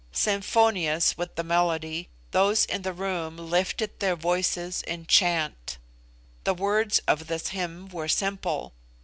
[0.11, 5.77] Symphonious with the melody, those in the room lifted their voices in chant.
[6.43, 8.73] The words of this hymn were simple.